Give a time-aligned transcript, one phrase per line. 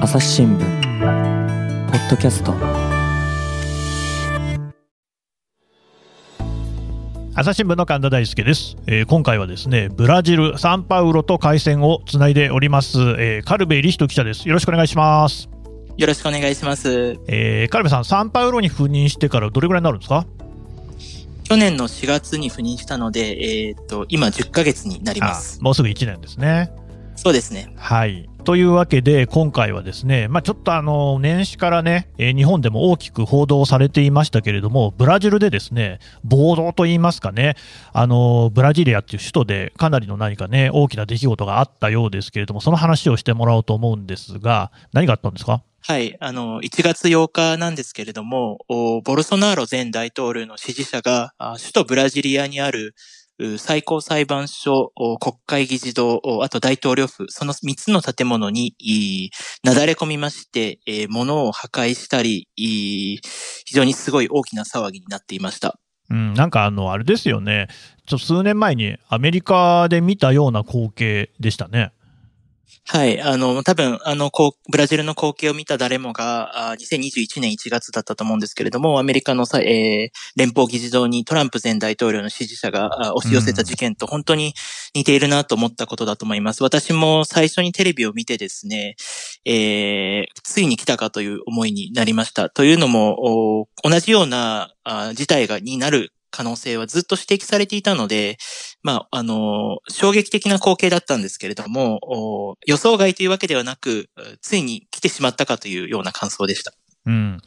[0.00, 2.54] 朝日新聞ポッドキャスト。
[7.34, 14.48] 朝日新聞の神田大輔です、えー今回はですねブラジルサンパウロと回線をつないでおります、えーカルベリヒト記者です。
[14.48, 15.50] よろしくお願いします、
[15.98, 17.18] よろしくお願いします。
[17.28, 20.24] えーカルベさんサンパウロに赴任してからどれぐらいになるんですか？
[21.44, 25.62] 去年の4月に赴任したので、えーっと、今10ヶ月になりまあす。
[25.62, 26.72] もうすぐ1年ですね
[27.16, 27.72] そうですね。
[27.76, 28.28] はい。
[28.44, 37.56] というわけで、今回はですね、まあ、ちょっとあの、年始からね、えー日本でも大きく報道されていましたけれども、ブラジルでですね、暴動といいますかね、
[37.92, 45.62] あの、ブラジリアっていう首都でかなりの何かね、大きな出来事があったようですけれども、その話をしてもらおうと思うんですが、何があったんですか？
[45.80, 46.16] はい。
[46.20, 52.94] あの、1月8日なんですけれども、おボルソナーロ前大統領の支持者が、あ首都ブラジリアにあるう
[53.58, 58.74] 最高裁判所、国会議事堂、あと大統領府、その3つの建物に、
[59.62, 63.20] なだれ込みまして、物を破壊したり、非
[63.74, 65.78] 常にすごい大きな騒ぎになっていました。
[66.08, 67.68] うん、なんかあの、あれですよね、
[68.06, 71.92] ちょ数年前にアメリカで見たような光景でしたね。
[72.88, 73.20] はい。
[73.20, 84.54] あの、多分、あの、こう、ブラジルの光景を見た誰もが、あ2021年1月だったと思うんですけれども、アメリカのさ、えー連邦議事堂にトランプ前大統領の支持者があ押し寄せた事件と本当に
[84.94, 86.62] 似ているなと思ったことだと思います。
[86.62, 88.96] 私も最初にテレビを見てですね、
[89.44, 92.50] えーついに来たかという思いになりました。
[92.50, 98.38] というのも、お同じようなあ事態が、になる可能性はずっと指摘されていたので、
[98.82, 104.08] まあ、あの、衝撃的な光景だったんですけれども、予想外というわけではなく、
[104.40, 106.72] ついに来てしまったかというような感想でした。
[107.06, 107.38] うん。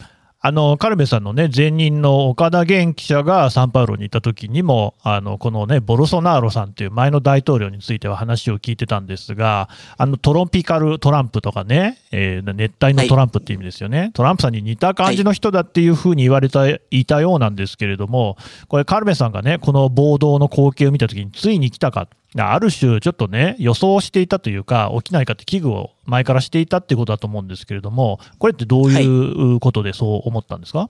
[0.41, 9.67] あの、カルベさんのね、前任の岡田元記者がサンパウロにいた時にも、あの、このね、ボルソナーロさんという前の大統領については話を聞いてたんですが、
[9.97, 18.37] あの、トロピカルトランプとかね、えー熱帯のトランプっていう意味ですよね、トランプさんに似た感じの人だっていうふうに言われていたようなんですけれども、
[18.69, 22.07] これ、カルベさんがね、この暴動の光景を見た時に、ついに来たか。
[22.37, 30.89] ある種、ちょっとね、予想していたというか、起きないかって危惧を前からしていたってことだと思うんですけれども、これってどういうことでそう思ったんですか、はい。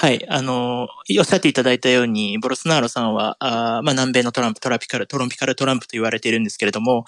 [0.00, 0.82] はいあの、
[1.18, 7.04] おっしゃっていただいたように、ボルソナーロさんは、あまあ、南米のトランプ、トラピカル、トロンピカルトランプと言われているんですけれども、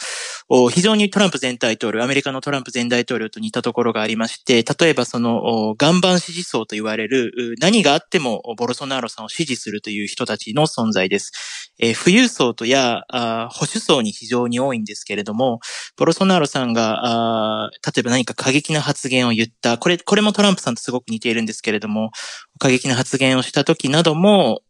[0.49, 11.31] お非常にトランプ前大統領、アメリカのトランプ前大統領と似たところがありまして、例えばその、岩盤支持層と言われる、何があってもボルソナーロさんを支持するという人たちの存在です。
[11.78, 15.61] えー富裕層とやあ保守層に非常に多いんですけれども、
[15.97, 22.11] ボルソナーロさんが、あ例えば何か過激な発言を言った、これ、これもトランプさんとすごく似ているんですけれども、
[22.59, 24.63] 過激的な発言をした時なども、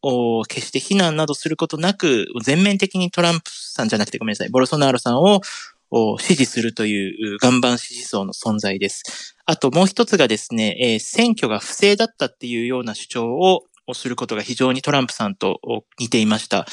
[0.48, 5.41] 決して非難などすることなく、全面的にトランプさんじゃなくてごめんなさい、ボルソナーロさんを
[6.19, 9.37] 支持するという岩盤支持層の存在です。
[9.47, 13.62] あともう一つがですね、えー選挙が不正だったっていうような主張を
[13.94, 15.60] することが非常にトランプさんと
[15.99, 16.66] 似ていました。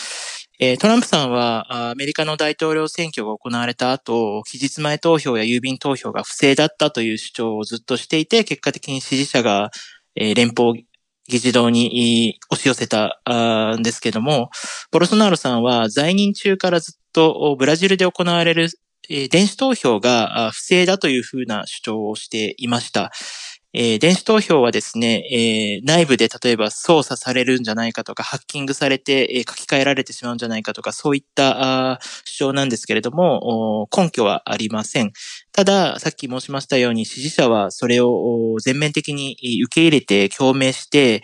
[0.59, 9.69] えトランプさんはアメリカの大統領選挙が行われた後、期日前投票や郵便投票が不正だったという主張をずっとしていて、結果的に支持者が、
[10.15, 10.86] え連邦
[11.27, 13.21] 議事堂に押し寄せた
[13.77, 14.49] んですけども、
[14.91, 18.69] ボルソナロさんは在任中からずっとブラジルで行われる、
[19.09, 23.11] 電子投票が不正だというふうな主張をしていました。
[23.73, 35.11] えー電子投票はですね、えー内部で例えば操作されるんじゃないかとか、ハッキングされて、えー書き換えられてしまうんじゃないかとか、そういったあ主張なんですけれども、根拠はありません。
[35.51, 39.35] ただ、さっき申しましたように、支持者はそれを全面的に
[39.65, 41.21] 受け入れて共鳴して、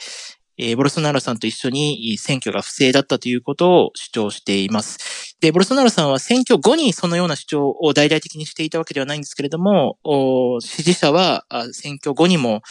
[0.57, 5.35] えーボルソナロさんと一緒に選挙が不正だったということを主張しています。
[5.41, 9.97] で、ボルソナロさんは選挙後にそのような主張を大々的にしていたわけではないんですけれども、
[10.61, 12.61] 支持者は選挙後にも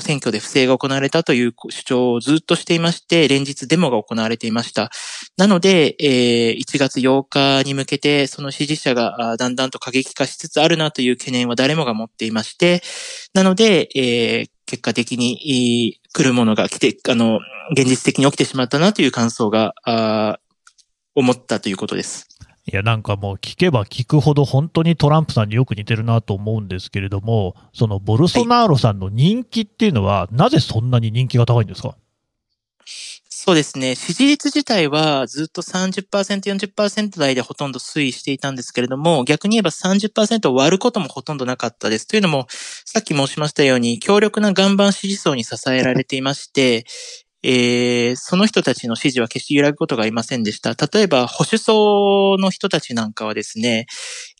[0.00, 4.90] 選挙で不正が行われたという主張をずっとしていまして、連日デモが行われていました。
[5.36, 12.82] なので、えー1月8日に向けて、その支持者がだんだんと過激化しつつあるなという懸念は誰もが持っていまして、
[13.34, 17.38] なので、えー結果的に来るものが来て、あの、
[17.70, 20.40] 現実的に起きてしまったなという感想が、あ
[21.14, 22.26] 思ったということです。
[22.66, 31.94] いや、なんかもう聞けば聞くほど本当にトランプさんによく似てるなと思うんですけれども、そのボルソナーロさんの人気っていうのは、なぜそんなに人気が高いんですか？
[33.48, 33.94] そうですね。
[33.94, 42.06] 支持率自体はずっと30%、40%台でほとんど推移していたんですけれども、逆に言えば30%を割ることもほとんどなかったです。
[42.06, 46.84] というのも、さっき申しましたように、強力な岩盤支持層に支えられていまして、
[47.42, 50.74] えー、その人たちの支持は決して揺らぐことがありませんでした。
[50.74, 53.86] 例えば、保守層の人たちなんかはですね、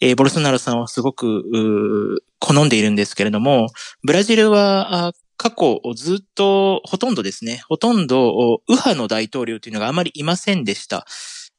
[0.02, 3.69] えー、ボルソナロさんはすごく、好んでいるんですけれども、
[4.05, 11.06] ブラジルは、過去ずっと、ほとんどですね、ほとんど、右派の大統領というのがあまりいませんでした。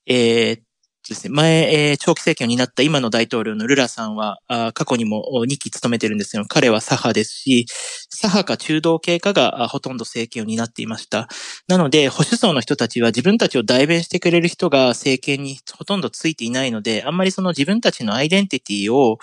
[0.05, 0.59] えー、
[1.07, 7.65] ですね、前、えー、長期政権を担った今の大統領のルラさんは、あ過去にも2期務めてるんですけど、彼は左派ですし、
[8.09, 11.29] 左派か中道系かがほとんど政権を担っていました。
[11.69, 19.17] なので、保守層の人たちは自分たちを代弁してくれる人が政権にほとんどついていないので、あんまりその自分たちのアイデンティティを、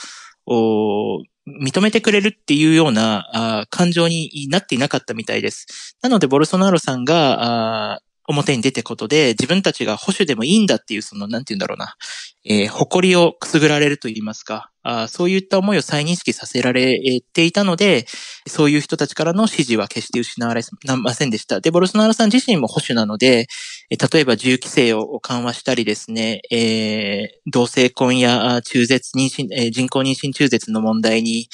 [1.47, 5.97] 認めてくれるっていうような感情になっていなかったみたいです。
[6.03, 11.97] なので、ボルソナロさんが、表に出てことで、自分たちが保守でもいいんだっていう、その、なんて言うんだろうな、
[12.45, 18.07] えー、誇りをくすぐられると言いますか、あそういった思いを再認識させられていたので、
[18.47, 20.63] そういう人たちからの支持は決して失われ
[21.03, 21.61] ませんでした。
[21.61, 23.49] で、ボルソナロさん自身も保守なので、
[23.91, 31.49] 例えば銃規制を緩和したりですね、えー、同性婚や中絶、妊娠、え、人工妊娠中絶の問題に、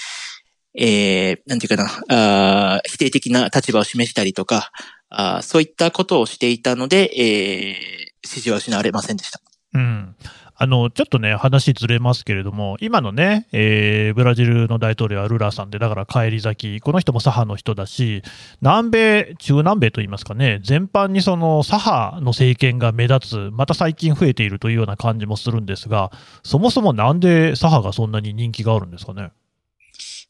[0.74, 4.72] えー、なんていうかな、あ否定的な立場を示したりとか、
[5.14, 9.40] あそういったことをしていたので、えー、支持は失われませんでした。
[9.74, 10.16] うん。
[10.54, 18.22] あの、ちょっとね、話ずれますけれども、今のね、えー、ブラジルの大統領はルラーさんで、だから帰り咲き、この人も左派の人だし、
[18.60, 26.12] 南米、中南米といいますかね、全般にその左派の政権が目立つ、また最近増えているというような感じもするんですが、
[26.44, 29.32] そもそもなんで左派がそんなに人気があるんですかね？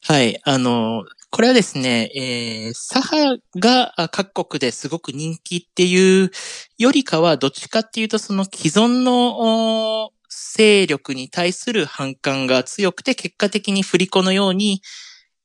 [0.05, 0.41] はい。
[0.43, 6.33] あの、これはですね、えー、左派が各国ですごく人気っていう
[6.77, 14.83] よりかは、どっちかっていうと、その既存の勢力に対する反感が強くて、結果的に振り子のように、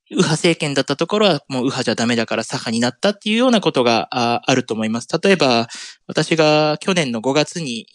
[0.09, 5.07] 右派政権だったところはもう右派じゃダメだから左派になったっていうようなことがあると思います。
[5.21, 5.67] 例えば、
[6.07, 7.87] 私が去年の5月に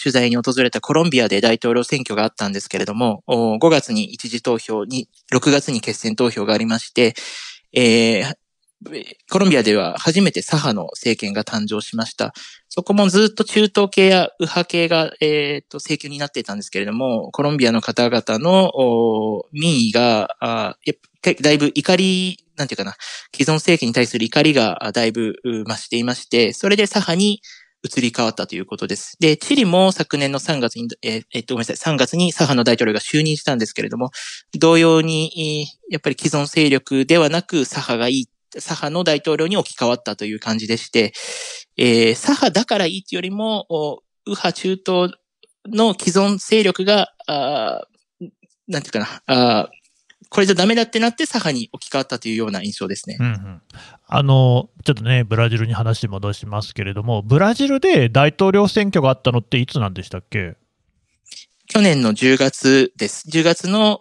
[0.00, 7.14] 取材に訪れたコロンビアで大統領選挙があったんですけれども、5月に一時投票に、6月に決選投票がありまして、
[7.74, 8.34] えー、
[9.30, 12.32] コロンビアでは初めて左派の政権が誕生しました。
[12.68, 18.72] そこもずっと中東系や右派系が、えー、と、請求になっていたんですけれども、コロンビアの方々の
[19.52, 22.94] 民意が、だいぶ怒り、なんていうかな、
[23.34, 27.42] 既存政権に対する怒りがだいぶ増していまして、それで左派に
[27.82, 29.16] 移り変わったということです。
[29.20, 34.10] で、チリも昨年の3月に、えー、っと、ごめんなさい、3月に左派の大統領が就任したんですけれども、
[34.58, 41.12] 同様に、やっぱり既存勢力ではなく左派がいい、左派の大統領に置き換わったという感じでして、
[41.76, 43.66] えー、左派だからいいというよりも、
[44.26, 45.12] 右派中東
[45.66, 47.82] の既存勢力が、あ
[48.66, 49.70] なんていうかな、あ
[50.30, 53.16] これじゃダメだってなって左派に置き換わったというような印象ですね。
[53.18, 53.62] うんうん、
[54.06, 60.56] あのちょっとね、ブラジルに話戻しますけれども、ブラジルで大統領選挙があったのっていつなんでしたっけ？
[61.70, 63.28] 去年の10月です。
[63.28, 63.98] 10月の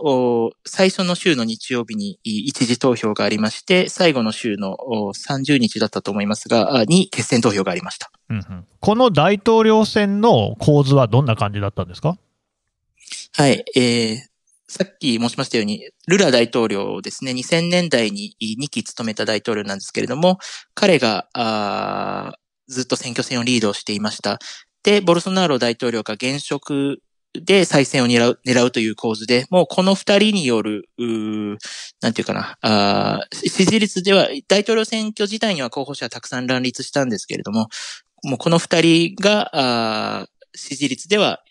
[0.65, 4.77] 最初の週の日曜日に一時投票がありまして、最後の週の
[5.13, 8.09] 30日だったと思いますが、に決選投票がありました。
[8.29, 12.17] うんうん、この大統領選の構図はどんな感じだったんですか？
[13.33, 14.17] はい、えー、
[14.69, 20.39] さっき申しましたように、ルラ大統領ですね、2000年代に2期務めた大統領なんですけれども、
[20.73, 22.37] 彼が、あ
[22.69, 24.39] ずっと選挙戦をリードしていました。
[24.83, 27.01] で、ボルソナーロ大統領が現職
[27.43, 30.89] で再選を狙う狙うという構図で、もうこの二人による、
[32.01, 37.69] なんていうかなあ、支持率では、大統領選挙自体には候補者はたくさん乱立したんですけれども、
[38.23, 39.49] もうこの二人が、
[40.21, 41.43] あ支持率では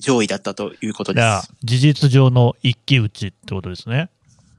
[0.00, 1.52] 上位だったということです。
[1.62, 4.10] 事実上の一騎打ちってことですね。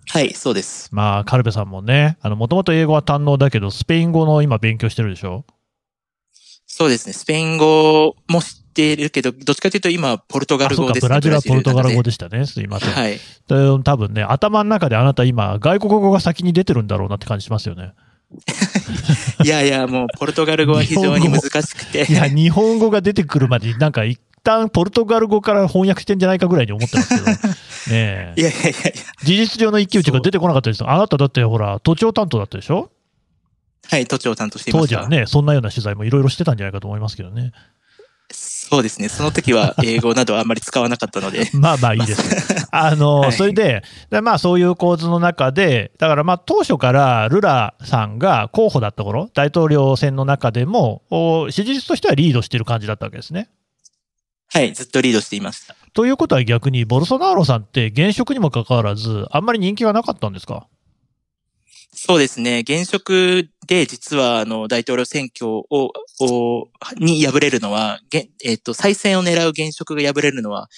[0.07, 0.89] はい、そうです。
[0.91, 5.45] まあ、カルベさんもね、あの、もともと英語は堪能だけど、スペイン語の今勉強してるでしょ？
[6.65, 7.13] そうですね。
[7.13, 12.45] スペイン語も知っているけど、どっちかというと今、ポルトガル語です、ね、ブラジルはポルトガル語でしたね。
[12.45, 12.89] すいません。
[12.91, 13.19] はい。
[13.83, 17.93] 多分ね、頭の中であなた今、外国語が先に出てるんだろうなって感じしますよね。
[19.43, 22.05] いやいや、もう、ポルトガル語は非常に難しくて。
[22.09, 27.25] いや、日本語が出てくるまでになんか一旦ポルトガル語から翻訳してんじゃないかぐらいに思ってますけど。
[27.91, 28.91] ねいやいやいや
[29.23, 32.89] 事実上の一騎打ちが出てこなかったですあなただってほら、都庁担当だったでしょ？
[33.89, 34.95] はい、都庁担当していました。
[34.97, 37.51] 当時はね、そんなような取材もいろいろしてたんじゃないかと思いますけどね。
[38.71, 39.09] そうですね。
[39.09, 41.49] その時は 英語などあんまり使わなかったので。
[41.53, 42.67] まあまあいいです。
[42.71, 51.01] あの、はい、それで、でまあそういう構図の中で、だからまあ当初からルラさんが候補だった頃、大統領選の中でも、
[51.49, 53.49] 支持率としてはリードしてる感じだったわけですね。
[54.53, 55.75] はい、ずっとリードしていました。
[55.93, 60.67] ということは逆に、ボルソナーロさんって現職にもかかわらず、あんまり人気がなかったんですか？
[61.93, 62.59] そうですね。
[62.59, 65.91] 現職で実はあの大統領選挙を、を
[66.97, 67.99] に敗れるのは、
[68.43, 70.69] えっ、と、再選を狙う現職が敗れるのは、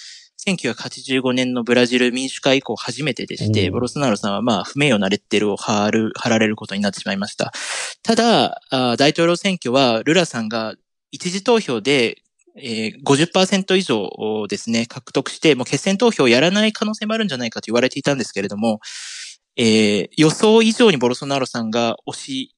[0.46, 7.52] 1985年のブラジル民主化以降初めてでして、ボルソナロさんはまあ不名誉なレッテルを貼る、貼られることになってしまいました。
[8.02, 8.60] ただ、
[8.96, 10.74] 大統領選挙はルラさんが
[11.10, 12.18] 一次投票で
[12.56, 18.80] えー、50%以上ですね、獲得して、もう決選投票をやらない可能性もあるんじゃないかと言われていたんですけれども、
[19.56, 22.54] えー、予想以上にボルソナロさんが押し、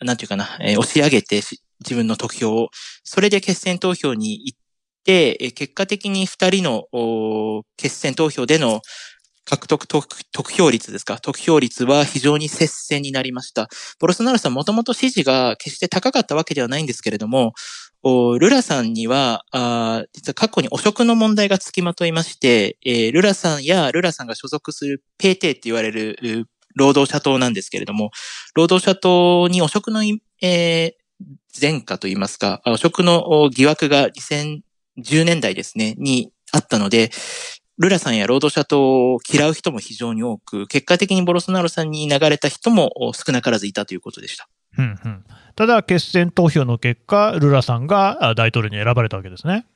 [0.00, 1.42] なんていうかな、えー、押し上げて
[1.80, 2.68] 自分の得票を、
[3.04, 4.58] それで決選投票に行っ
[5.04, 8.80] て、結果的に二人の決選投票での
[9.44, 11.20] 獲得得票率ですか？
[11.20, 13.68] 得票率は非常に接戦になりました。
[14.00, 17.52] ボルソナロさんもともと支持が決して高かったわけではないんですけれども、
[18.02, 19.44] ルラさんには、
[20.12, 28.10] 実は過去に汚職の問題がつきまといまして、えー、ルラさんやルラさんが所属するペーテーって言われる労働者党なんですけれども、
[28.56, 30.92] 労働者党に汚職の、えー、
[31.60, 37.10] 前科といいますか、汚職の疑惑が2010年代ですね、にあったので、
[37.78, 44.48] ルラさんや労働者党を嫌う人も非常に多く、結果的にボロソナロさんに流れた人も少なからずいたということでした。
[44.78, 49.66] うんうん、ただ、決選投票の結果、ルラさんが大統領に選ばれたわけですね。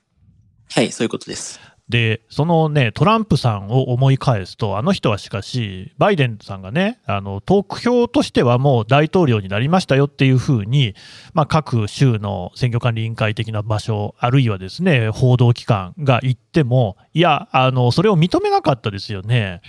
[0.72, 1.60] はい、そういうことです。
[1.90, 10.94] で、そのね、トランプさんを思い返すと、あの人はしかし、バイデンさんがね、あの、得票としてはもう大統領になりましたよっていうふうに、
[11.34, 19.60] まあ、各州の選挙管理委員会的な場所、あるいはですね、報道機関が言っても、いや、あの、それを認めなかったですよね。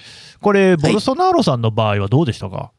[0.42, 2.72] これ、ボルソナーロさんの場合はどうでしたか、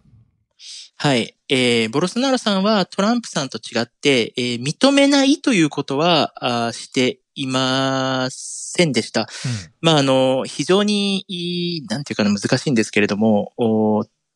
[0.96, 1.36] はい。
[1.48, 6.32] えー、ボルソナロさんはトランプさんと違って、えー、認めないということは
[6.68, 9.22] あしていませんでした。
[9.22, 9.26] うん、
[9.80, 13.52] まあ、あの、非常に、なんていうかな、難しいんですけれども、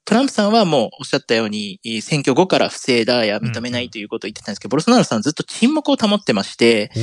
[0.05, 7.03] トランプさんはもうおっしゃったように、選挙後から不正だや認めないということを言ってたんですけど、うん、ボルソナロさんずっと沈黙を保ってまして、うん、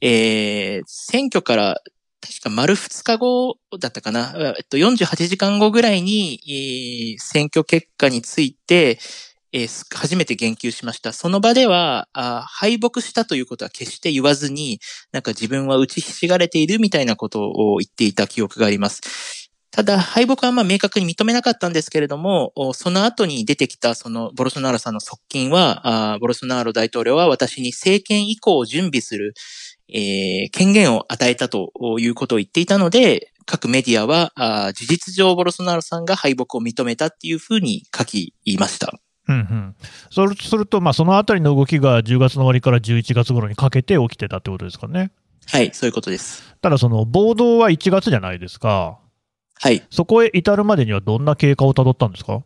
[0.00, 1.80] えー、選挙から
[2.22, 8.98] 確か丸2日後だったかな、えっと、48時間後ぐらいに、選挙結果について、
[9.52, 11.12] えー、初めて言及しました。
[11.12, 14.80] その場ではあ、敗北したということは決して言わずに、
[15.12, 19.50] なんか自分は打ちひしがれているみたいなことを言っていた記憶があります。
[19.70, 29.32] ただ、敗北はまあ明確に認めなかったんですけれども、その後に出てきたそのボルソナーロさんの側近は、ボルソナーロ大統領は私に政権移行を準備する、
[29.88, 38.92] えー、権限を与えたということを言っていたので、各メディアはあ事実上ボルソナーロさんが敗北を認めたっていうふうに書きました。
[39.28, 39.76] うんうん、
[40.10, 45.12] そうすると、まあ、そのあたりの動きが10月の終わりから11月頃にかけて起きてたってことですかね。
[45.46, 46.56] はい、そういうことです。
[46.60, 48.98] ただ、その暴動は1月じゃないですか。
[49.60, 49.82] はい。
[49.90, 52.42] そこへ至るまでにはどんな経過をたどったんですか？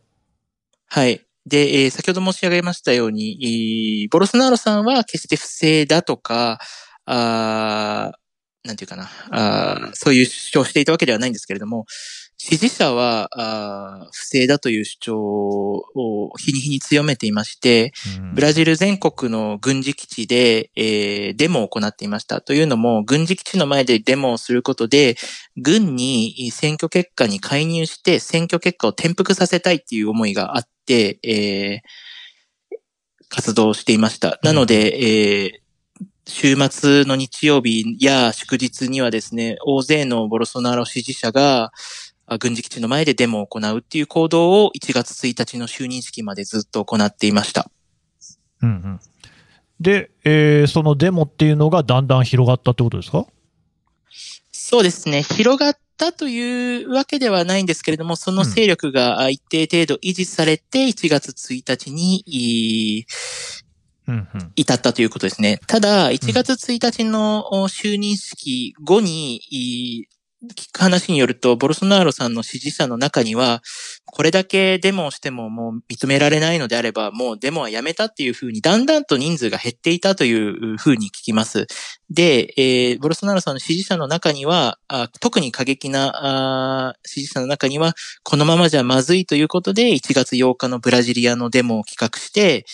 [0.88, 1.22] はい。
[1.46, 6.58] で、えー、先ほど申し上げましたように、ボルソナーロさんは決して不正だとか、
[7.06, 8.12] あ
[8.66, 11.86] なんていうかなあ、そういう主張をしていたわけではないんですけれども、
[12.38, 17.92] 支持者はあ不正だという主張を日に日に強めていまして、
[18.34, 22.42] ブラジル全国の軍事基地で、えー、デモを行っていました。
[22.42, 25.16] というのも、軍事基地の前でデモをすることで、
[25.56, 32.76] 軍に選挙結果に介入して選挙結果を転覆させたいっていう思いがあって、えー、
[33.30, 34.38] 活動していました。
[34.42, 35.65] なので、えー
[36.28, 41.72] 週末の日曜日や祝日にはですね、大勢のボルソナロ支持者が、
[42.40, 47.70] 軍事基地の前でデモを行うっていう行動を1月1日の就任式までずっと行っていました。
[48.62, 49.00] うんうん、
[49.80, 53.26] で、えー、そのデモっていうのがだんだん広がったってことですか？
[54.50, 55.22] そうですね。
[55.22, 63.06] 広がったというわけではないんですけれども、その勢力が一定程度維持されて、1月1日に、
[64.54, 65.60] 至ったということですね。
[65.66, 70.08] ただ、1月1日の就任式後に、
[70.54, 73.62] 聞く話によると、ボルソナーロさんの支持者の中には、
[74.04, 81.66] これだけデモをしてももう認められないのであれば、もうデモはやめたっていうふうに、だんだんと人数が減っていたというふうに聞きます。
[82.10, 92.66] で、えー、ボルソナーロさんの支持者の中には、あ特に過激なあ支持者の中には、このままじゃまずいということで、1月8日のブラジリアのデモを企画して、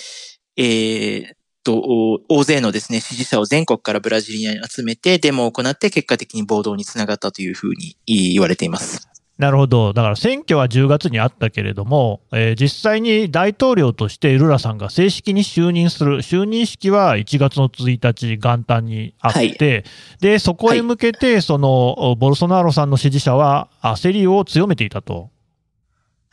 [0.56, 9.08] えー、と、大勢のですね、支持者を全国からブラジリアに集めてデモを行って結果的に暴動につながったというふうに言われています。
[9.38, 9.92] なるほど。
[9.92, 19.84] だから選挙は10月にあったけれども、えー、実際に大統領としてルラさんが正式に就任する、就任式は1月の1日元旦にあって、はい、
[20.20, 25.31] で、そこへ向けて、その、ボルソナーロさんの支持者は焦りを強めていたと。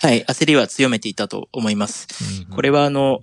[0.01, 2.07] はい、焦りは強めていたと思います。
[2.51, 3.19] これはあの、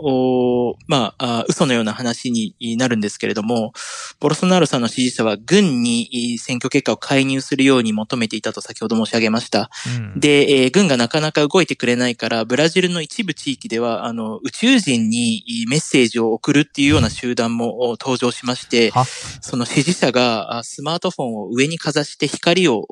[0.86, 3.72] まあ嘘のような話になるんですけれども、
[4.20, 9.70] ボルソナロさんの支持者は軍に選挙結果を介入するように求めていたと先ほど申し上げました。
[10.14, 18.92] うん、で、えー、軍がなかなか動いてくれないから、ブラジルの一部地域では、あの、宇宙人にメッセージを送るっていうような集団も登場しまして、
[19.40, 22.84] その支持者がスマートフォンを上にかざして光を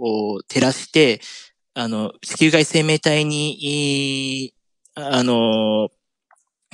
[0.48, 1.20] 照らして、
[1.75, 4.54] あの、地球外生命体に、
[4.95, 5.90] あの、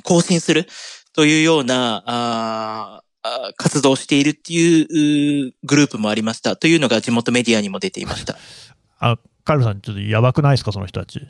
[0.05, 0.67] 更新する
[1.15, 3.03] というような、あ
[3.57, 6.57] 活動しているっていうグループもありました。
[6.57, 8.37] というのが地元メディアにも出ていました。
[8.99, 11.21] あ、カルさん、ちょっとやばくないですか、その人たち？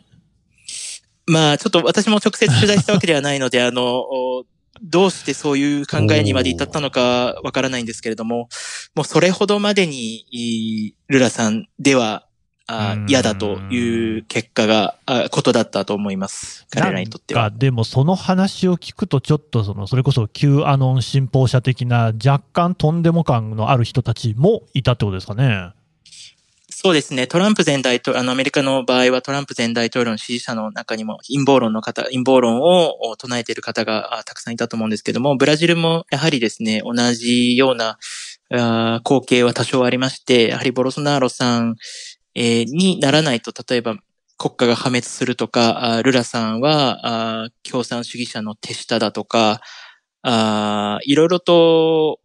[1.27, 4.05] まあ、ちょっと私も直接取材したわけではないので、 あの、
[4.83, 8.49] どうしてそういう考えにまで至ったのかわからないんですけれども、
[8.95, 12.27] もうそれほどまでに、ルラさんでは
[13.09, 14.97] 嫌だという結果が、
[15.31, 16.67] ことだったと思います。
[16.71, 17.51] 彼らにとっては。
[17.51, 25.73] でもその話を聞くとちょっとその、それこそ Q アノン信奉者的な若干とんでも感のある人たちもいたってことですかね。
[26.83, 27.27] そうですね。
[27.27, 37.99] トランプ前大統領、あの、アメリカの場合はトランプ前大統領の支持者の中にも陰謀論の方、陰謀論を唱えている方がたくさんいたと思うんですけども、ブラジルもやはりですね、同じような
[39.05, 41.77] 光景は多少ありまして、やはりボロソナーロさん
[42.35, 43.97] えー、にならないと、例えば
[44.39, 49.61] 国家が破滅するとか、ルラさんは共産主義者の手下だとか、
[50.23, 52.21] あいろいろと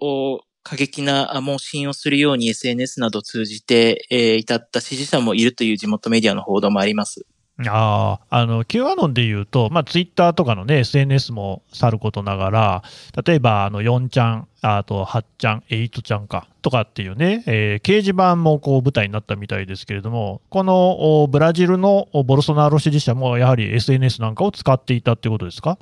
[0.63, 7.25] 過激な盲信をするように SNS など通じて、えー、至った支持者もいるという地元メディアの報道もあります。
[7.57, 12.83] ああ、あの、Q アノンで言うと、まあ、ツイッターとかのね、SNS もさることながら、
[13.25, 25.77] 例えば、あの、4ちゃん、あと、8ちゃん、8ちゃんか、とかっていうね、えー、掲示板もこう舞台になったみたいですけれども、このブラジルのボルソナロ支持者もやはり SNS なんかを使っていたっていうことですか？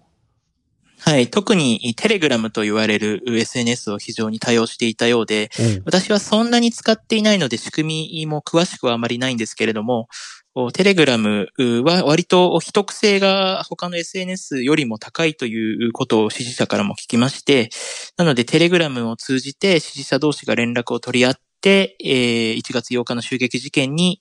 [1.00, 1.30] はい。
[1.30, 5.50] 特にテレグラムと言われる SNS を非常に多用していたようで、
[5.86, 10.08] 私はそんなに使っていないので仕組みも詳しくはあまりないんですけれども、
[10.74, 11.48] テレグラム
[11.84, 17.70] は割と秘匿性が他の SNS よりも高いということを支持者からも聞きまして、
[18.18, 24.20] なのでテレグラムを通じて支持者同士が連絡を取り合って、えー、1月8日の襲撃事件に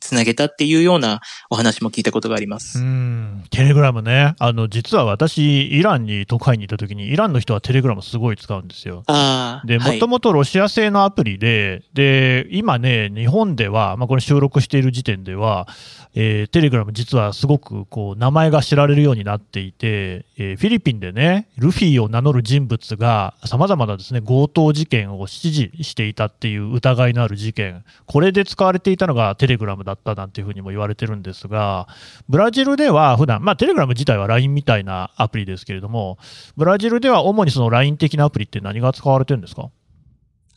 [0.00, 2.80] つなげたっていうようなお話も聞いたことがあります。
[2.80, 4.34] うん、テレグラムね。
[4.40, 9.04] あの、実は私、イランに特派員にいた時に、イランの人はテレグラムすごい使うんですよ。
[9.06, 15.68] あで、もともとロシア製のアプリで、で、今ね、日本では、まあ、これ収録している時点では、
[16.14, 31.86] えー、テレグラム実はすごくこう名前が知られるようになっていて、えー、フィリピンでね、ルフィを名乗る人物が様々なですね、強盗事件を指示していたっていう疑いのある事件、これで使われていたのがテレグラムだったなんていうふうにも言われてるんですが、
[32.28, 36.18] ブラジルでは普段、まあテレグラム自体は LINE みたいなアプリですけれども、
[36.56, 39.70] ブラジルでは主にその LINE 的なアプリって何が使われてるんですか？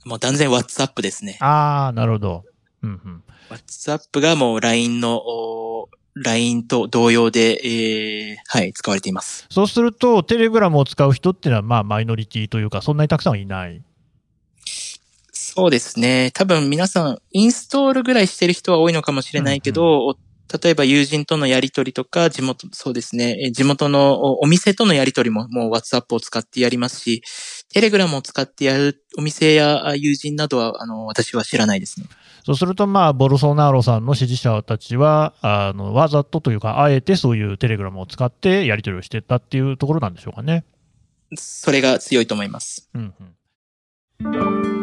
[0.06, 1.38] もう断然 WhatsApp ですね。
[1.40, 2.44] ああ、なるほど。
[2.82, 3.24] うんうん。
[3.50, 5.22] WhatsApp がもう LINE の、
[6.16, 9.48] LINE と同様で、えー、はい、使われています。
[9.50, 13.82] そうすると、テレグラムを使う人っていうのは、まあ、マイノリティというか、そんなにたくさんはいない
[15.56, 16.32] そうですね。
[16.34, 20.16] 多分皆さん、インストールぐらいしてる人は多いのかもしれないけど、うんうん
[20.62, 27.24] 例えば友人とのやりとりとか、地元、そうですね、地元のお店とのやりとりももう WhatsApp を使ってやりますし、
[27.74, 32.06] テレグラムを使ってやるお店や友人などは、あの、私は知らないですね。
[32.46, 40.66] そうすると、まあ、ボルソナーロさんの支持者たちは、あの、わざとというか、あえてそういうテレグラムを使ってやり取りをしてたっていうところなんでしょうかね。
[41.36, 42.90] それが強いと思います。
[42.94, 43.14] うん
[44.22, 44.83] うん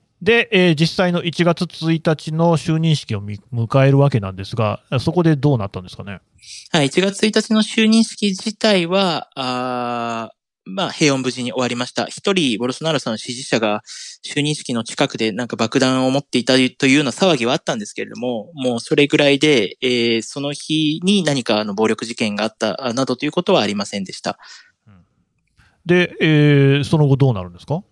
[0.21, 6.19] で、えー、実際の1月1日の就任式を迎えるわけなんですが、そこでどうなったんですかね？
[6.71, 10.31] はい、1月1日の就任式自体は、あ
[10.63, 12.05] まあ、平穏無事に終わりました。
[12.05, 13.81] 一人、ボルソナロさんの支持者が、
[14.23, 24.37] 就任式の近くでなんか爆弾を持っていたというような騒ぎはあったんですけれども、もうそれぐらいで、えー、その日に何かの暴力事件があったなどということはありませんでした。
[25.83, 27.83] で、えー、その後どうなるんですか？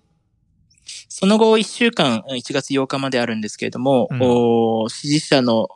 [1.09, 5.67] その後1週間、1月8日まであるんですけれども、うん、支持者の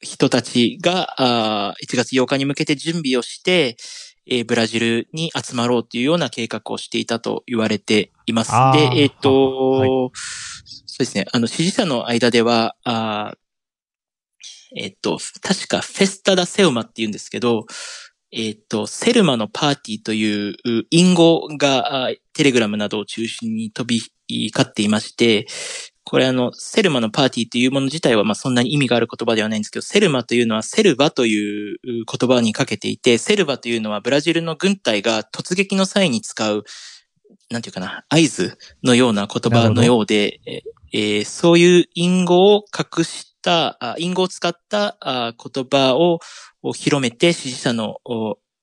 [0.00, 3.76] 人たちが1月8日に向けて準備をして、
[4.28, 8.50] えー、ブラジルに集まろうというような計画をしていたと言われています。
[8.74, 13.34] で、えっ、ー、と、はい、そうですね、あの、支持者の間では、あ
[14.74, 17.66] えっ、ー、と、確かフェスタダセウマって言うんですけど、
[18.32, 20.56] えっ、ー、と、セルマのパーティーという
[20.90, 25.46] 隠語がテレグラムなどを中心に飛び交っていまして、
[26.08, 36.64] これあの、セルマのパーティーというもの自体はまあそんなに意味がある言葉ではないんですけど、セルマというのはセルバという言葉にかけていて、セルバというのはブラジルの軍隊が突撃の際に使う、
[37.50, 40.40] なんていうかな、合図のような言葉のようで、
[40.92, 46.20] えー、そういう隠語を隠した、隠語を使った言葉を
[46.72, 48.00] 広めて支持者の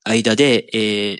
[0.04, 1.20] 間で、えー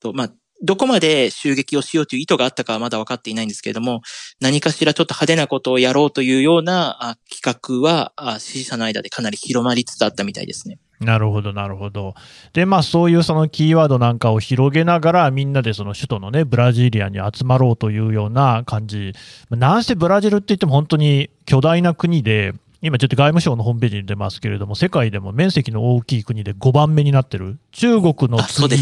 [0.00, 0.32] と、まあ、
[0.64, 4.00] どこまで襲撃をしようという意図があったかはまだ分かっていないんですけれども、
[4.40, 10.78] 何かしらちょっと派手なことをやろうというような企画は支持者の間でかなり広まりつつあったみたいですね。
[11.00, 12.14] なるほど、なるほど。
[12.52, 19.12] で、まあそういうそのキーワードなんかを広げながら、みんなでその首都のね、ブラジリアに集まろうというような感じ。
[19.50, 28.76] なんせブラジルって言っても本当に巨大な国で、今ちょっと外務省のホームページに出ますけれども、世界でも面積の大きい国で5番目になってる、中国の次、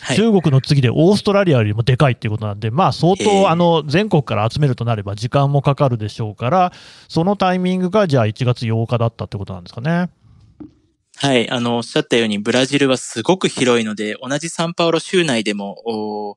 [0.00, 6.72] はい、中国の次でオーストラリアよりもでかいっていうことなんで、まあ相当、あの全国から集めるとなれば時間もかかるでしょうから、
[7.08, 10.10] そのタイミングがじゃあ1月8日だったってことなんですかね。
[11.16, 16.36] はい、あの、おっしゃったように、ブラジルはすごく広いので、同じサンパウロ州内でも、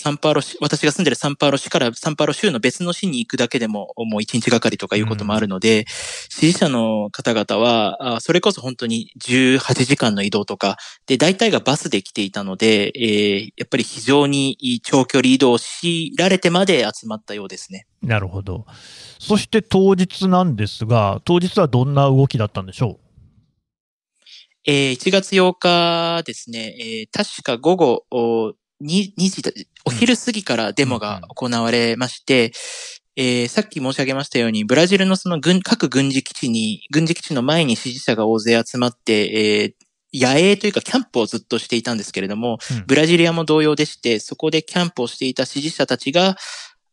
[0.00, 5.84] サンパウロ市、私が住んでるサンパウロ市からサンパウロ州の別の市に行くだけでももう一日がかりとかいうこともあるので、うん、
[6.28, 17.88] 支持者の方々は、それこそ本当に18時間の移動とか、で、大体がバスで来ていたので、えー、やっぱり非常に長距離移動しられてまで集まったようですね。
[18.00, 18.66] なるほど。
[19.18, 23.04] そして当日なんですが、当日はどんな動きだったんでしょう？
[24.64, 32.52] えー、1月8日ですね、えー、確か午後2、2時、お昼過ぎからデモが行われまして、
[33.16, 46.36] えー、さっき申し上げましたように、ブラジルのその軍、各軍事基地に、軍事基地の前に支持者が大勢集まって、えー、野営というかキャンプをずっとしていたんですけれども、うん、ブラジリアも同様でして、そこでキャンプをしていた支持者たちが、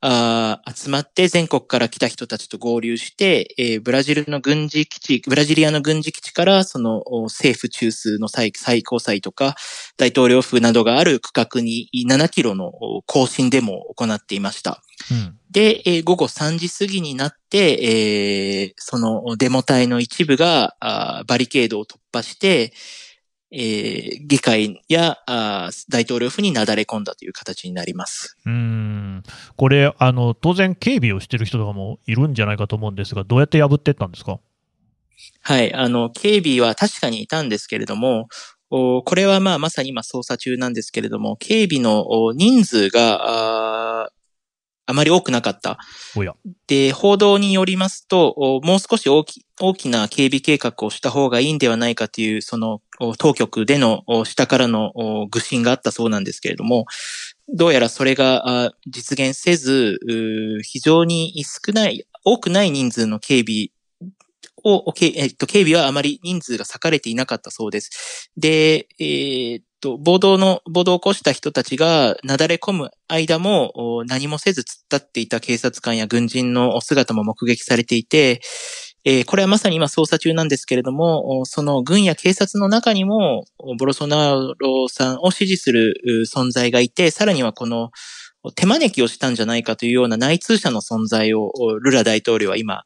[0.01, 9.55] あ集まって全国から来た人たちと合流して、えー、ブラジルの軍事基地、ブラジリアの軍事基地からその政府中枢の最最高裁とか
[9.97, 12.71] 大統領府などがある区画に7キロの
[13.05, 14.81] 更新デモを行っていました。
[15.11, 22.73] うん、で、えー、午後3時過ぎになって、えー、そのデモ隊の一部があバリケードを突破して、
[23.57, 28.37] えー、議会やあ大統領府になだれ込んだという形になります。
[28.45, 29.23] うん。
[29.55, 34.39] これあの、当然、警備をしている人とかもいるんじゃないかと思うんですが、どうやって破っていったんですか？
[35.41, 38.27] はい、あの警備は確かにいたんですけれども、
[38.69, 44.09] これはまあまさに今捜査中なんですけれども、警備の人数が
[44.85, 45.79] あまり多くなかった。
[46.67, 52.81] で、報道によりますと、もう少し大き大きな警備計画をした方がいいんではないかという、その
[53.17, 54.91] 当局での下からの
[55.31, 56.85] 愚心があったそうなんですけれども、
[57.49, 59.97] どうやらそれが実現せず、
[60.63, 63.69] 非常に少ない、多くない人数の警備
[64.63, 68.31] を、えっと、警備はあまり人数が割かれていなかったそうです。
[68.35, 78.41] で、えー、と、暴動の、暴動を起こした人たちがなだれ込む間も何もせず突っ立っていた警察官や軍人の姿も目撃されていて、
[79.03, 83.45] えー、これはまさに今捜査中なんですけれども、その軍や警察の中にも、
[83.77, 85.93] ボロソナロさんを支持する
[86.33, 87.91] 存在がいて、さらにはこの、
[88.55, 92.83] 手招きをしたんじゃないかというような内通者の存在をルラ大統領は今、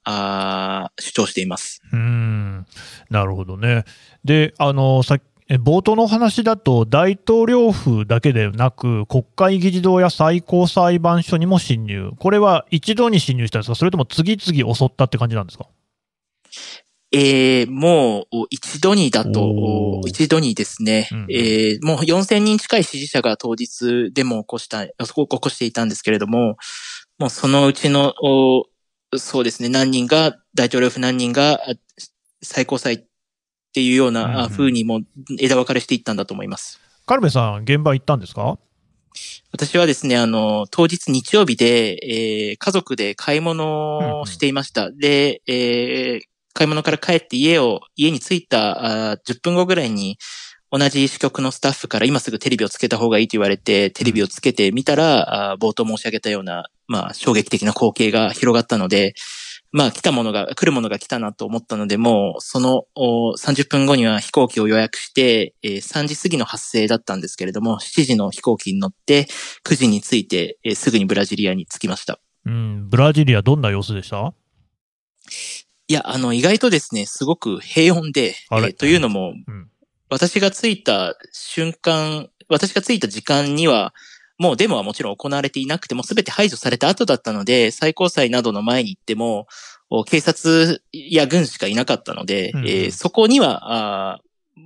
[1.00, 1.82] 主張しています。
[1.94, 2.66] うん、
[3.10, 3.86] なるほどね。
[4.26, 5.20] で、あの、さ
[5.58, 15.66] 冒頭の話だと、大統領府だけでなく、国会議事堂や最高裁判所にも侵入、これは一度に侵入したんですか、それとも次々襲ったって感じなんですか？
[17.12, 24.94] えー、もう一度にだと、一度にですね、うん、えー、もう4000人近い支持者が当日デモを起こした、起
[25.28, 26.58] こしていたんですけれども、
[27.18, 28.14] もうそのうちの、
[29.18, 31.60] そうですね、何人が、大統領府何人が
[32.44, 33.08] 最高裁
[33.70, 35.02] っていうような風にも
[35.40, 36.80] 枝分かれしていったんだと思います。
[37.06, 38.58] カルベさん、現場行ったんですか？
[39.52, 44.88] 私はですね、あの、当日日曜日で、えー、家族で買い物をしていました。
[44.88, 46.22] うんうん、で、えー、
[46.54, 50.18] 買い物から帰って家を、家に着いたあ10分後ぐらいに、
[50.72, 59.16] 同じ支局のスタッフから今すぐテレビをつけた方がいいと言われて、テレビをつけてみたら、うん、冒頭申し上げたような、まあ、衝撃的な光景が広がったので、
[59.72, 69.28] まあ、来たものが、来るものが来たなと思ったので、もう、その30分後には飛行機を予約して、えー、3時過ぎの発生だったんですけれども、7時の飛行機に乗って、
[69.66, 72.20] 9時に着いて、えー、すぐにブラジリアに着きました。
[72.46, 74.34] うん、ブラジリアどんな様子でした？
[75.88, 79.70] いや、あの、意外とですね、すごく平穏で、えー、というのも、うん、
[80.10, 83.94] 私が着いた瞬間、私が着いた時間には、
[84.40, 89.48] もうデモはもちろん行われていなくても全て排除された後だったので、最高裁などの前に行っても、
[90.08, 94.20] 警察や軍しかいなかったので、うん、えー、そこにはあ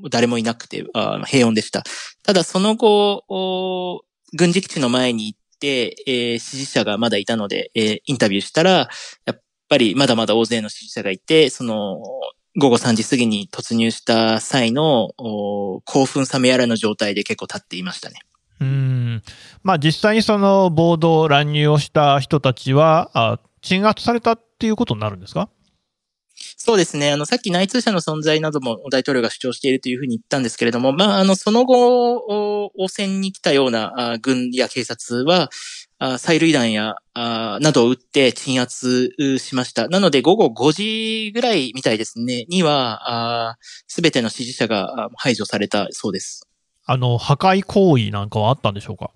[0.10, 1.84] 誰もいなくてあ平穏でした。
[2.24, 8.90] ただその後、軍事基地の前に行って、えー、支持者がまだいたので、えー、インタビューしたら、
[9.26, 12.00] やっぱりまだまだ大勢の支持者がいて、その、
[12.56, 18.18] 午後3時過ぎに突入した際の興奮冷めやらぬ状態で結構立っていましたね。
[19.63, 25.49] まあ、実際にその暴動、乱入をした人たちは、鎮圧されたっていうことになるんですか？
[26.58, 27.12] そうですね。
[27.12, 35.49] あの、さっき内通者の存在なども大統領が主張しているというふうに言ったんですけれども、まあ、あの、その後、汚染に来たような軍や警察は、
[35.99, 39.88] 催涙弾や、などを撃って鎮圧しました。
[39.88, 46.47] なので午後5時ぐらいみたいですね、には、すべての支持者が排除されたそうです。
[46.86, 49.12] あの、破壊行為なんかはあったんでしょうか？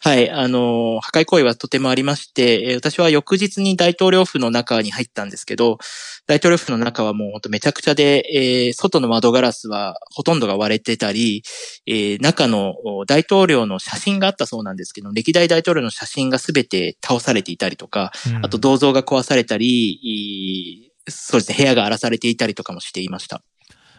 [0.00, 5.78] はい、あの、破壊行為はとてもありまして、私は翌日に大統領府の中に入ったんですけど、
[6.26, 11.42] 大統領府の中はもう本当めちゃくちゃで、えー、外の窓ガラスはほとんどが割れてたり、
[11.86, 12.74] えー、中の
[13.06, 23.42] 大統領の写真があったそうなんですけど、歴代大統領の写真がすべて倒されていたりとか、うん、あと銅像が壊されたり、そうですね、部屋が荒らされていたりとかもしていました。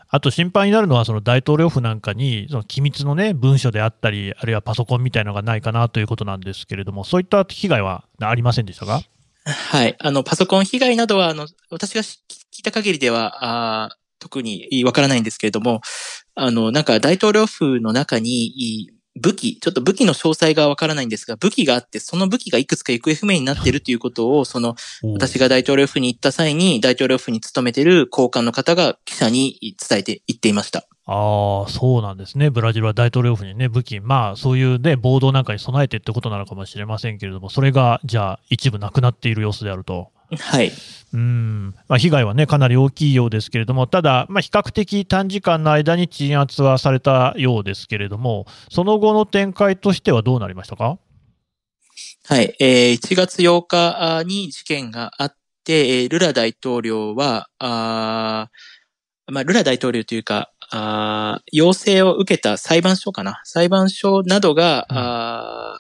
[0.09, 9.01] あと心配になるのは、その大統領府なんかに、その機密のね、文書であったり、あるいはパソコンみたいなのがないかなということなんですけれども、そういった被害はありませんでしたか？
[9.45, 9.95] はい。
[9.99, 12.15] あの、パソコン被害などは、あの、私が聞
[12.59, 15.81] いた限りでは、あ特にわからないんですけれども、
[16.35, 18.89] あの、なんか大統領府の中に、
[19.21, 24.75] 武器、ちょっと武器の詳細がわからないんですが、武器があって、その武器がいくつか行方不明になっているということを、その、
[25.13, 30.87] 私が大統領府に行った際に、大統領府に勤めている高官の方が記者に伝えて言っていました。
[31.09, 32.49] ああ、そうなんですね。
[32.49, 40.11] ブラジルは大統領府にね、武器、まあ、そういうね、暴動なんかに備えてってことなのかもしれませんけれども、それが、じゃあ、一部なくなっている様子であると。
[40.35, 40.71] はい。
[41.13, 41.73] うん。
[41.87, 50.99] まあ、被害はね、かなり大きいようですけれども、ただ、まあ、比較的短時間の間に鎮圧はされたようですけれども、その後の展開としてはどうなりましたか？
[52.25, 52.55] はい。
[52.59, 58.49] えー、1月8日に事件があって、ルラ大統領は、あ
[59.27, 63.39] まあ、ルラ大統領というか、あ要請を受けた裁判所かな？
[63.45, 65.79] 裁判所などが、うん、あ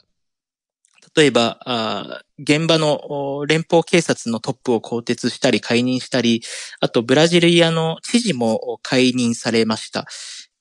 [1.17, 6.43] 例えばあ、現場の連邦警察のトップを更迭したり解任したり、
[6.79, 10.05] あとブラジリアの知事も解任されました。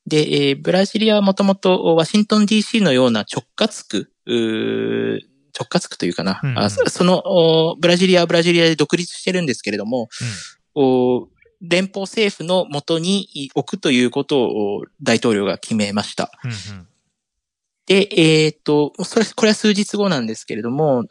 [0.06, 10.08] で、えー、ブラジリアはもともとワシントン DC のような直轄区、直轄区というかな、うんうん、そのブラジリアはブラジリアで独立してるんですけれども、
[10.74, 16.30] うん連邦政府のもとに置くということを大統領が決めました。
[16.44, 16.88] うんうん、
[17.86, 21.04] で、えっ、ー、と、それ、これは数日後なんですけれども、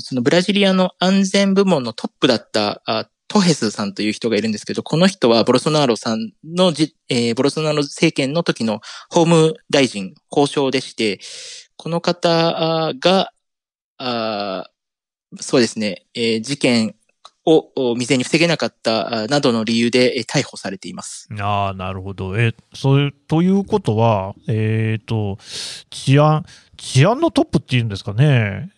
[0.00, 11.20] そのブラジリアの安全部門のトップだったあトヘスさんという人がいるんですけど、この人はボルソナーロさんのじ、えー、ボルソナーロ政権の時の法務大臣、交渉でして、
[11.76, 13.32] この方が、
[13.98, 14.68] あ
[15.38, 16.96] そうですね、えー、事件
[17.46, 21.28] を未然に防げなかったなどの理由で逮捕されています。
[21.40, 22.38] ああ、なるほど。
[22.38, 25.38] え、そういう、ということは、えっ、ー、と、
[25.90, 26.44] 治安、
[26.76, 28.70] 治安のトップっていうんですかね。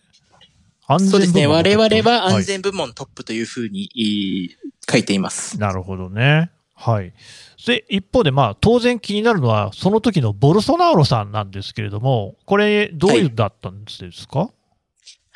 [0.99, 1.47] そうですね。
[1.47, 4.55] 我々は安全部門トップというふうに、
[4.89, 5.59] 書いています。
[5.59, 6.51] なるほどね。
[6.75, 7.13] はい。
[7.65, 14.49] で、一方で、まあ、当然気になるのは、その時のボルソナーロさんなんですけれども、これ、どういうだったんですか、はい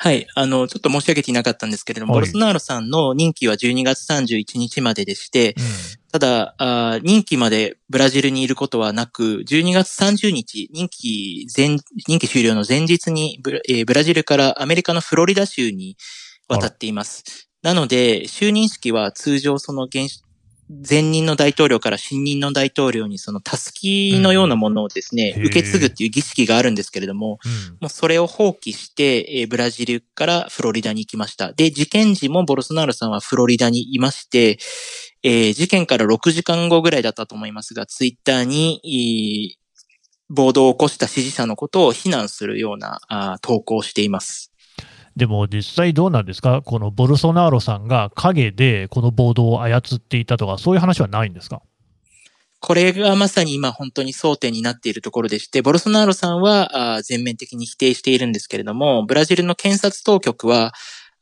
[0.00, 0.28] はい。
[0.36, 5.64] あの、ちょっと申し上げていなかったんですけれども、はい、ボルソナーロさんの任期は12月31日まででして、うん、
[6.12, 15.96] ただあ、任期までブラジルにいることはなく、12月30日、任期前、任期終了の前日にブラ,、えー、ブラジルからアメリカのフロリダ州に
[16.46, 17.48] 渡っています。
[17.62, 20.22] なので、就任式は通常その現
[20.70, 31.52] 前任の大統領から新任の大統領にそのタスキのようなものをですね、うん、受け継ぐっていう儀式があるんですけれども、うん、もうそれを放棄して、えー、ブラジルからフロリダに行きました。
[31.52, 34.58] で、事件時もボルソナーロさんはフロリダにいまして、
[35.22, 39.58] えー、事件から6時間後ぐらいだったと思いますが、ツイッターに、
[40.30, 44.52] 暴動を起こした支持者のことを非難するようなあ投稿をしています。
[45.18, 51.60] でも実際どうなんですか、このボルソナーロさんが陰でこの暴動を操っていたとか、そういう話はないんですか？
[52.60, 60.72] これがまさに今本当に争点になっているところでして、ボルソナーロさんは全面的に否定しているんですけれども、ブラジルの検察当局は、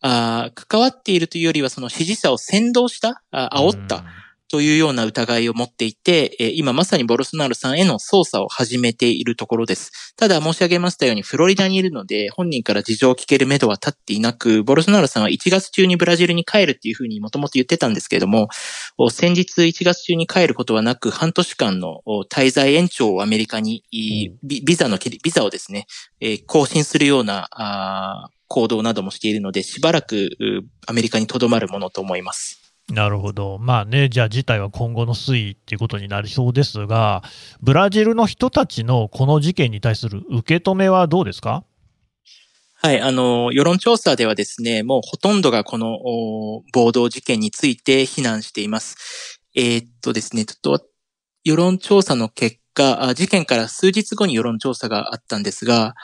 [0.00, 4.04] 関わっているというよりはその支持者を扇動した、煽った、
[4.48, 10.14] というような疑いを持っていて、今まさにボルソナロさんへの捜査を始めているところです。
[10.16, 18.48] ただ申し上げましたようにフロリダにいるので本人から事情を聞ける目処は立っていなく、ボルソナロさんは1月中にブラジルに帰るっていうふうにもともと言ってたんですけれども、
[19.10, 23.82] 先日1月中に帰ることはなく半年間の滞在延長をアメリカに、
[24.42, 25.86] ビザの、ビザをですね、
[26.46, 30.30] 更新するような行動などもしているので、しばらく
[30.86, 32.62] アメリカに留まるものと思います。
[32.88, 37.24] なるほど、まあね、じゃあ事態は今後の推移っていうことになりそうですが、
[37.60, 41.64] ブラジルの人たちのこの事件に対する受け止めはどうですか？
[42.74, 45.98] はい、あの、世論調査ではですね、もうほとんどがこの
[46.72, 49.40] 暴動事件について非難しています。
[49.56, 50.86] えー、っとですね、ちょっと
[51.42, 55.94] 世論調査の結果、事件から数日後に世論調査があったんですが、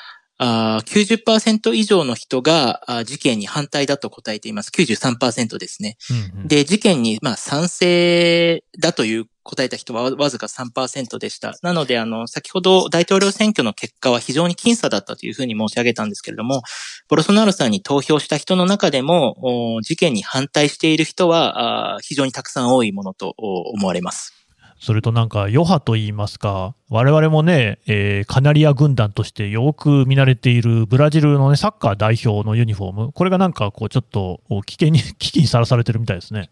[0.42, 4.70] 90%以上の人が事件に反対だと答えています。
[4.70, 5.96] 93%ですね。
[6.34, 11.54] うんうん、で、事件にまあ賛成だという答えた人はわずか3%でした。
[11.62, 16.62] なので、あの、先ほど大統領選挙の結果は非常に僅差だったというふうに申し上げたんですけれども、
[17.08, 24.41] ボルソナロさんに投票した人の中でも、事件に反対している人は非常にたくさん多いものと思われます。
[24.82, 36.50] それとなんか余波といいますか、我々もね、えー、カナリア軍団としてよく見慣れているブラジルのね、サッカー代表のユニフォーム、これがなんかこうちょっと危険に、危機にさらされてるみたいですね。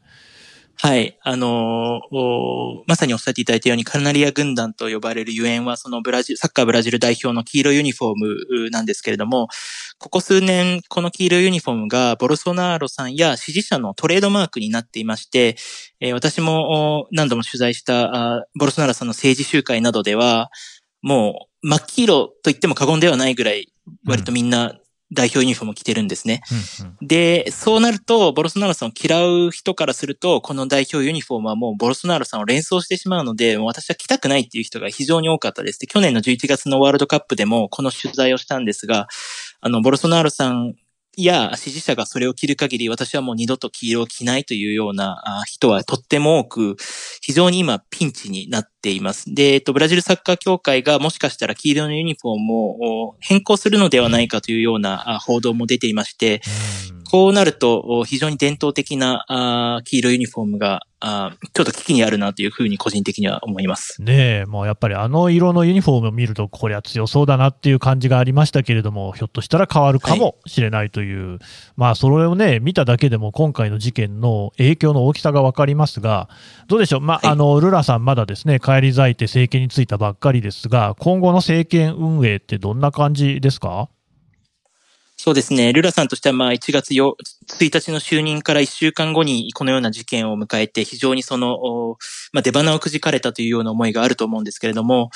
[0.82, 1.18] はい。
[1.20, 8.14] あのー、まさにおっしゃっていただいたように、カナリア軍団と呼ばれるゆえんは、そのブラジル、サッカーブラジル代表の黄色ユニフォー
[8.64, 9.48] ムなんですけれども、
[9.98, 15.56] ここ数年、この黄色ユニフォームが、ボルソナーロさんや支持者のトレードマークになっていまして、
[16.00, 20.50] えー、私も何度も取材したボルソナーロさんの政治集会などでは、
[21.02, 23.70] もう、真っ黄色と言っても過言ではないぐらい、
[24.06, 24.79] 割とみんな
[25.12, 26.42] 代表ユニフォームを着てるんですね。
[26.80, 35.80] うんうん、で、そうなると、ボルソナロさんを嫌う人からすると、この代表ユニフォームはもうボルソナロさんを連想してしまうので、もう私は着たくないっていう人が非常に多かったです。
[35.80, 39.08] で、去年の11月のワールドカップでもこの取材をしたんですが、
[39.60, 40.74] あの、ボルソナロさん
[41.24, 46.76] や支持者がそれを着る限り、私はもう二度と黄色を着ないというような人はとっても多く、
[47.20, 49.34] 非常に今ピンチになっています。
[49.34, 56.40] で、えっと、ブラジルサッカー協会がもしかしたら黄色のユニフォームを変更するのではないかというような報道も出ていまして、
[57.10, 64.02] こうなると非常に伝統的な黄色ユニフォームがあちょっと危機にあるなというふうに個人的には思います。
[64.02, 71.38] ねえ、もうやっぱりあの色のユニフォームを見ると、こりゃ強そうだなっていう感じがありましたけれども、ひょっとしたら変わるかもしれないという、はい、
[71.76, 76.28] まあそれをね、見ただけでも今回の事件の影響の大きさがわかりますが、
[76.68, 83.88] どうでしょう、まあ、はい、あの、ルラさんまだですね、帰り咲いて政権に就いたばっかりですが、今後の政権運営ってどんな感じですか？
[85.22, 85.70] そうですね。
[85.74, 87.14] ルラさんとしては、まあ、1月1
[87.58, 91.58] 日の就任から1週間後にこのような事件を迎えて、非常にその、
[92.32, 95.10] まあ、出花をくじかれたというような思いがあると思うんですけれども、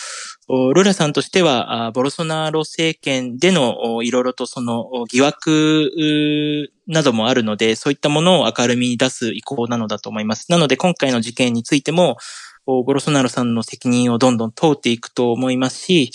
[0.75, 10.51] ルラさんとしては、ボルソナロ政権でのいろいろとその疑惑などもあるので、そういったものを明るみに出す意向なのだと思います。
[10.51, 12.19] なので、今回の事件についても、
[12.67, 16.11] ボルソナロさんの責任をどんどん問うていくと思いますし、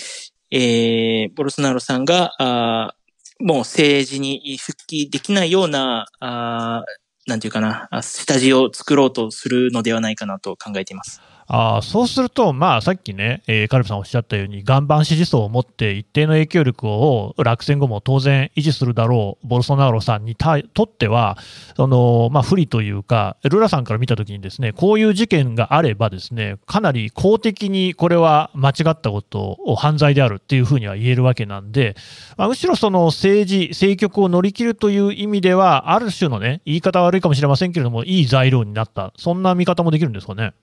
[0.52, 2.94] えー、ボルソナロさんが、
[3.40, 6.84] もう政治に復帰できないような、あ
[7.26, 11.22] なんていうかな、下地を作ろうとするのではないかなと考えています。
[11.52, 21.40] あそうすると、まあ、さっきね、えー、カルビさんおっしゃったように、岩盤支持層を持って一定の影響力を落選後も当然維持するだろう、ボルソナロさんにとっては、
[21.76, 31.96] そのまあ、不利というか、ルラさんから見たときにですね、こういう事件があればですね、かなり公的にこれは間違ったことを犯罪であるっていうふうには言えるわけなんで、
[32.38, 40.54] まあ、むしろその政治、政局を乗り切るという意味では、ある種のね、言い方悪いかもしれませんけれども、いい材料になった、そんな見方もできるんですかね？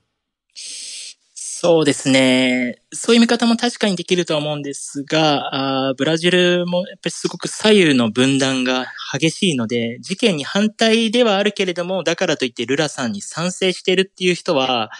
[1.59, 2.83] そうですね。
[2.93, 14.91] そういう見方も確かにできるとは思うんですが、あブラジルもやっぱりすごく左右の分断が激しいので、事件に反対ではあるけれども、だからといってルラさんに賛成しているっていう人は、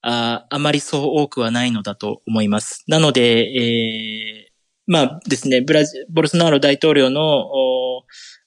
[0.00, 2.84] ああまりそう多くはないのだと思います。
[2.86, 4.52] なので、えー、
[4.86, 7.50] まあですね、ブラジボルソナーロ大統領の、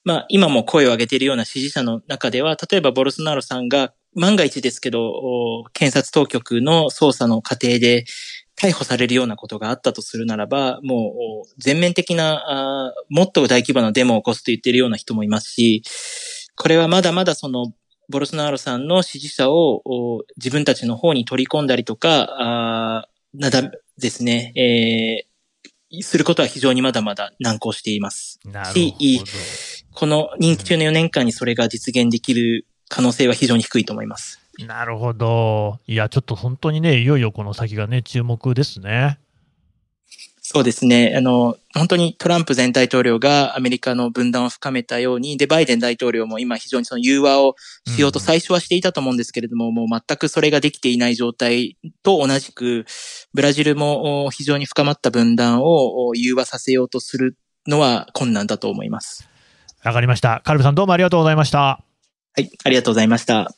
[0.06, 8.06] まあ今も声を上げているような支持者の中では、例えばボルソナーロさんが万が一ですけど、検察当局の捜査の過程で、
[8.56, 15.84] 逮捕されるようなことがあったとするならば、もう全面的な、あもっと大規模なデモを起こすと言っているような人もいますし、
[16.56, 17.74] これはまだまだその、
[18.10, 23.64] ボルソナーロさんの支持者を自分たちの方に取り込んだりとか、あなだ
[23.98, 28.40] ですね、えー、することは非常にまだまだ難航しています。
[28.46, 29.24] なるほど。
[29.96, 34.40] この任期中の4年間にそれが実現できる可能性は非常に低いと思います。
[34.60, 35.80] なるほど。
[35.88, 39.18] いや、ちょっと本当にね、いよいよこの先がね、注目ですね。
[40.44, 41.16] そうですね。
[41.18, 47.56] あの、本当にトランプ前大統領がアメリカの分断を深めたように、で、バイデン大統領も今非常にその融和を
[47.88, 52.86] しようと最初はしていたと思うんですけれども、うん、もう全くそれができていない状態と同じく、
[53.34, 59.28] ブラジルも非常に深まった分断を融和させようとするのは困難だと思います。
[59.84, 60.42] わかりました。
[60.46, 61.84] カルブさんどうもありがとうございました。
[62.36, 63.54] はい、ありがとうございました。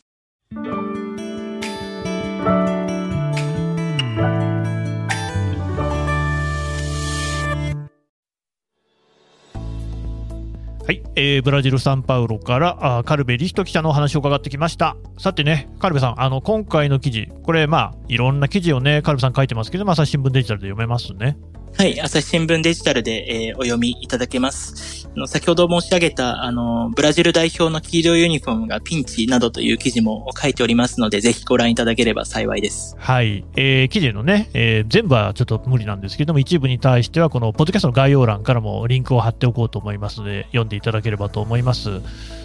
[10.85, 14.97] はい、えー、ブラジル・サンパウロからあカルベ・リヒト記者のお話を伺ってきました。
[15.17, 21.37] さてね、カルベさん、あの今回の記事、これ、まあ、いろんな記事をね、カルベさん書いてますけど、朝日新聞デジタルで読めますね。
[21.77, 25.09] はい、朝日新聞デジタルで、えー、お読みいただけます。
[25.13, 32.95] あの先ほど申し上げた、あの、ブラジル代表の黄色いユニフォームがピンチなどという記事も書いておりますので、ぜひご覧いただければ幸いです。
[32.97, 41.89] はい、えー、記事のね、えー、全部はちょっと無理なんですけども、一部に対しては、このポッドキャストの概要欄からもリンクを貼っておこうと思いますので、読んでいただければと思います。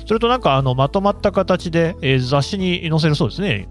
[0.06, 3.68] それとなんか、あの、まとまった形で、えー、雑誌に載せるそうですね。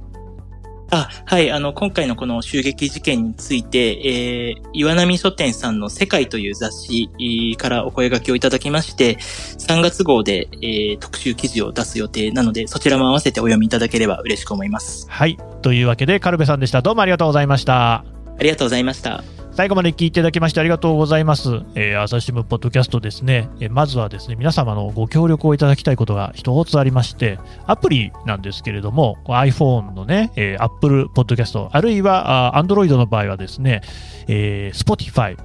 [0.92, 15.08] あ、はい、あの、今回のこの襲撃事件について、えー、岩波書店さんの世界という雑誌からお声掛けをいただきまして、3月号で、えー、特集記事を出す予定なので、そちらも合わせてお読みいただければ嬉しく思います。
[15.10, 15.38] はい。
[15.62, 16.82] というわけで、カルベさんでした。
[16.82, 18.04] どうもありがとうございました。
[18.40, 19.39] ありがとうございました。
[19.60, 21.50] 最後まで聞いていただきましてありがとうございます。
[21.76, 33.82] えー、朝日新聞ポッドキャストですね、えー、まずはですね、皆様のご協力をいただきたいことが一つありまして、アプリなんですけれども、iPhone のね、えー、Apple Podcast、あるいは Android の場合はですね、
[34.30, 35.36] えー、Spotify、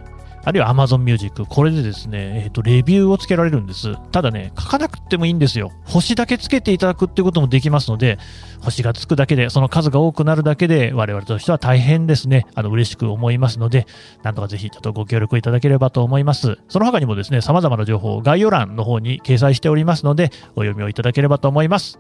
[0.45, 3.95] あるいは Amazon Music、これでですね、えっ、ー、と、レビューをつけられるんです。
[4.13, 5.73] ただね、書かなくてもいいんですよ。
[5.85, 8.19] 星だけつけていただくってこともできますので、
[8.61, 13.87] 星がつくだけで、その数が多くなるだけで、我々としては大変ですね、あの、嬉しく思いますので、
[14.23, 16.59] なんとかぜひちょっとご協力いただければと思います。
[16.69, 21.99] その他にもですね、様々な情報を概要欄の方に掲載しておりますので、お読みをいただければと思います。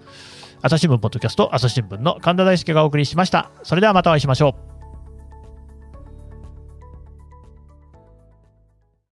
[0.60, 3.50] 朝日新聞ポッドキャスト、朝日新聞の神田大輔がお送りしました。
[3.62, 4.73] それではまたお会いしましょう。